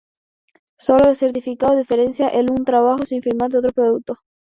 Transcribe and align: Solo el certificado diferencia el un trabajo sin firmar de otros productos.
Solo 0.79 1.09
el 1.11 1.15
certificado 1.15 1.77
diferencia 1.77 2.27
el 2.29 2.49
un 2.49 2.65
trabajo 2.65 3.05
sin 3.05 3.21
firmar 3.21 3.51
de 3.51 3.59
otros 3.59 3.73
productos. 3.73 4.17